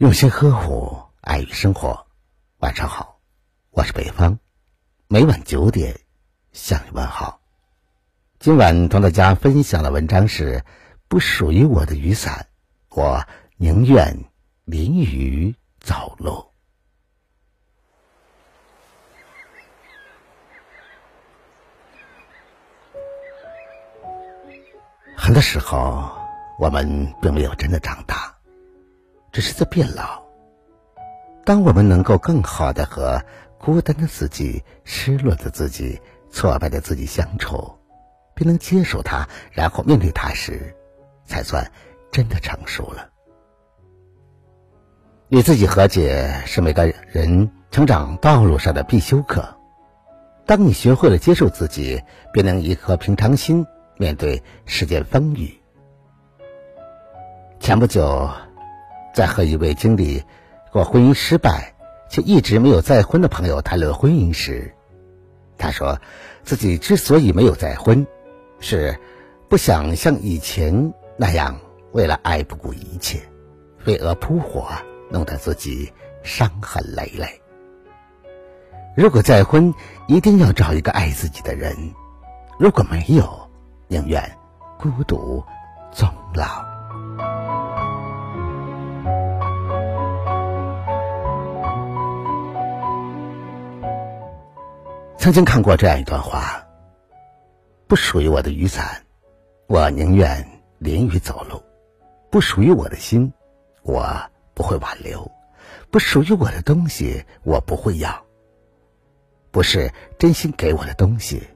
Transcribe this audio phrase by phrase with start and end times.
[0.00, 2.06] 用心呵护，爱与生活。
[2.60, 3.20] 晚上好，
[3.68, 4.38] 我是北方，
[5.08, 5.94] 每晚九点
[6.52, 7.42] 向你问好。
[8.38, 10.64] 今晚同大家分享的文章是：
[11.06, 12.48] 不属于我的雨伞，
[12.88, 13.22] 我
[13.58, 14.24] 宁愿
[14.64, 16.46] 淋雨走路。
[25.14, 26.10] 很多时候，
[26.58, 28.39] 我们并没有真的长大。
[29.32, 30.22] 只是在变老。
[31.44, 33.22] 当我们能够更好的和
[33.58, 37.72] 孤单的自己、失落的自己、挫败的自己相处，
[38.34, 40.74] 并能接受它，然后面对它时，
[41.24, 41.70] 才算
[42.12, 43.08] 真的成熟了。
[45.28, 49.56] 与自己和解是每个人成长道路上的必修课。
[50.44, 52.02] 当你学会了接受自己，
[52.32, 53.64] 便能以颗平常心
[53.96, 55.60] 面对世间风雨。
[57.60, 58.28] 前不久。
[59.12, 60.22] 在和一位经历
[60.72, 61.74] 过婚姻失败
[62.08, 64.74] 却一直没有再婚的朋友谈论婚姻时，
[65.58, 65.98] 他说，
[66.42, 68.06] 自己之所以没有再婚，
[68.60, 68.98] 是
[69.48, 71.58] 不想像以前那样
[71.92, 73.20] 为了爱不顾一切，
[73.78, 74.68] 飞蛾扑火，
[75.10, 77.40] 弄得自己伤痕累累。
[78.96, 79.72] 如果再婚，
[80.08, 81.74] 一定要找一个爱自己的人；
[82.58, 83.48] 如果没有，
[83.88, 84.22] 宁愿
[84.78, 85.44] 孤独
[85.92, 86.69] 终老。
[95.20, 96.66] 曾经看过这样一段话：
[97.86, 99.04] 不属于我的雨伞，
[99.66, 101.62] 我宁愿淋雨走路；
[102.30, 103.30] 不属于我的心，
[103.82, 104.18] 我
[104.54, 105.30] 不会挽留；
[105.90, 108.10] 不属于我的东西，我不会要；
[109.50, 111.46] 不是真心给我的东西，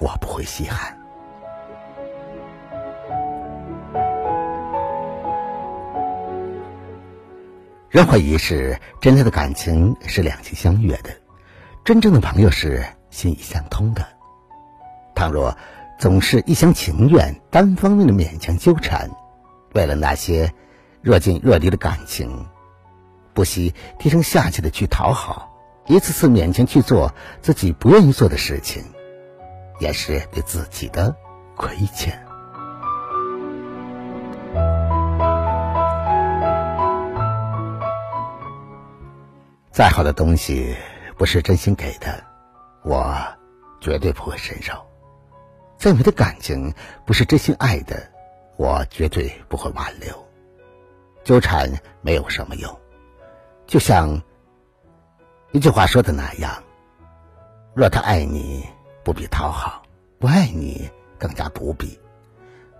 [0.00, 0.98] 我不会稀罕。
[7.88, 11.19] 人活一世，真正的感情是两情相悦的。
[11.84, 14.06] 真正的朋友是心意相通的。
[15.14, 15.56] 倘若
[15.98, 19.10] 总是一厢情愿、单方面的勉强纠缠，
[19.74, 20.52] 为了那些
[21.02, 22.46] 若近若离的感情，
[23.34, 25.50] 不惜低声下气的去讨好，
[25.86, 28.84] 一次次勉强去做自己不愿意做的事情，
[29.80, 31.16] 也是对自己的
[31.56, 32.18] 亏欠。
[39.72, 40.76] 再好的东西。
[41.20, 42.24] 不是真心给的，
[42.82, 43.14] 我
[43.78, 44.72] 绝对不会伸手；
[45.76, 46.72] 再美的感情，
[47.04, 48.10] 不是真心爱的，
[48.56, 50.08] 我绝对不会挽留。
[51.22, 51.70] 纠缠
[52.00, 52.74] 没有什么用，
[53.66, 54.22] 就像
[55.52, 56.50] 一句话说的那样：
[57.74, 58.66] 若他爱你，
[59.04, 59.82] 不必讨好；
[60.18, 60.88] 不爱你，
[61.18, 62.00] 更加不必。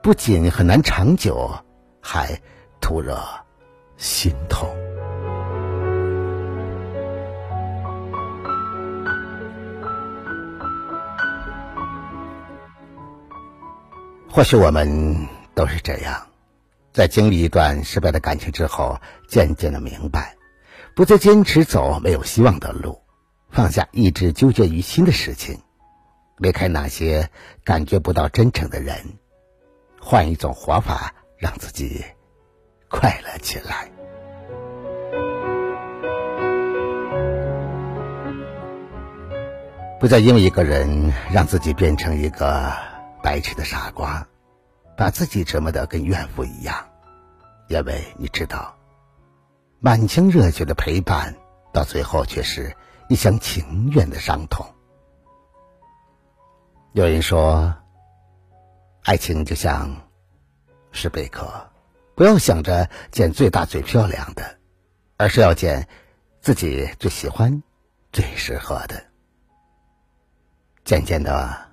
[0.00, 1.52] 不仅很难长久，
[2.00, 2.40] 还
[2.80, 3.20] 徒惹
[3.96, 4.87] 心痛。
[14.38, 15.26] 或许我们
[15.56, 16.28] 都是这样，
[16.92, 20.36] 在经历一段失败的感情之后，渐渐的明白，
[20.94, 23.02] 不再坚持走没有希望的路，
[23.50, 25.58] 放下一直纠结于心的事情，
[26.36, 27.30] 离开那些
[27.64, 29.18] 感觉不到真诚的人，
[30.00, 32.04] 换一种活法，让自己
[32.88, 33.90] 快乐起来。
[39.98, 42.72] 不再因为一个人让自己变成一个。
[43.28, 44.26] 白痴的傻瓜，
[44.96, 46.88] 把自己折磨得跟怨妇一样，
[47.68, 48.74] 因为你知道，
[49.80, 51.36] 满腔热血的陪伴，
[51.70, 52.74] 到最后却是
[53.06, 54.64] 一厢情愿的伤痛。
[56.94, 57.74] 有人说，
[59.02, 59.94] 爱情就像
[60.90, 61.70] 是贝壳，
[62.14, 64.56] 不要想着捡最大最漂亮的，
[65.18, 65.86] 而是要捡
[66.40, 67.62] 自己最喜欢、
[68.10, 69.04] 最适合的。
[70.82, 71.67] 渐渐的。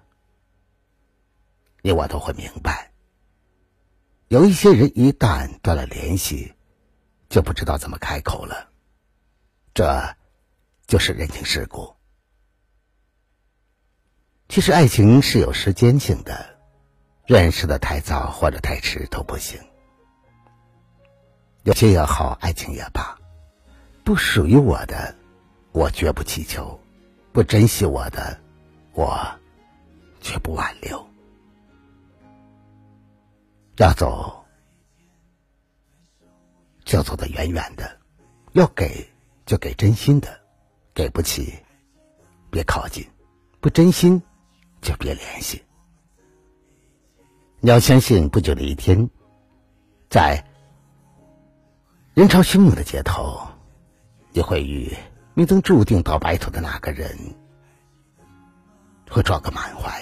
[1.85, 2.93] 你我都会明白，
[4.27, 6.55] 有一些人一旦断了联系，
[7.29, 8.69] 就不知道怎么开口了。
[9.71, 10.17] 这，
[10.87, 11.93] 就是人情世故。
[14.49, 16.57] 其实爱情是有时间性的，
[17.27, 19.61] 认识的太早或者太迟都不行。
[21.65, 23.15] 有些也好，爱情也罢，
[24.03, 25.15] 不属于我的，
[25.71, 26.79] 我绝不祈求；
[27.31, 28.41] 不珍惜我的，
[28.93, 29.39] 我
[30.19, 31.07] 绝不挽留。
[33.77, 34.45] 要走，
[36.85, 37.83] 就走得远远的；
[38.53, 39.05] 要给，
[39.45, 40.29] 就给真心的；
[40.93, 41.53] 给不起，
[42.49, 43.03] 别靠近；
[43.59, 44.21] 不真心，
[44.81, 45.61] 就别联系。
[47.59, 49.09] 你要相信，不久的一天，
[50.09, 50.41] 在
[52.13, 53.45] 人潮汹涌的街头，
[54.31, 54.95] 你会与
[55.33, 57.17] 命中注定到白头的那个人，
[59.09, 60.01] 会撞个满怀。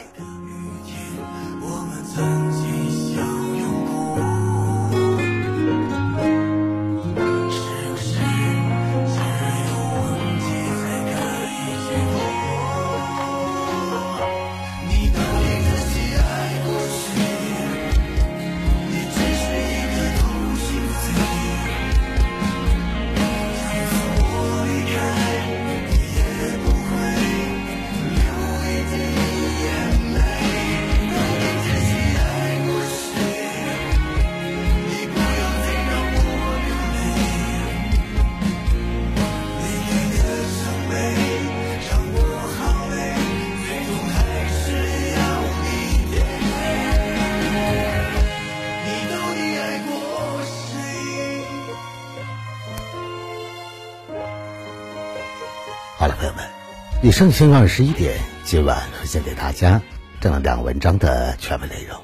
[57.04, 59.82] 以上星二十一点，今晚分享给大家
[60.22, 62.00] 正能量文章的全部内容。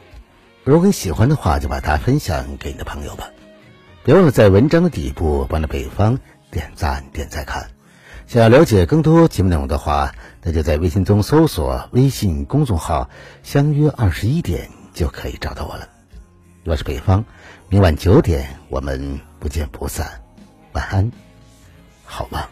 [0.65, 3.29] 如果你喜欢的话，就把它分享给你的朋友吧。
[4.03, 6.19] 别忘了在文章的底部帮着北方
[6.51, 7.69] 点赞、点赞看。
[8.27, 10.13] 想要了解更多节目内容的话，
[10.43, 13.09] 那就在微信中搜索微信公众号
[13.41, 15.87] “相约二十一点”就可以找到我了。
[16.65, 17.23] 我是北方，
[17.69, 20.19] 明晚九点我们不见不散。
[20.73, 21.09] 晚安，
[22.03, 22.43] 好梦。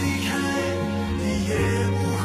[0.00, 0.30] 离开，
[1.18, 1.52] 你也
[1.98, 2.17] 不。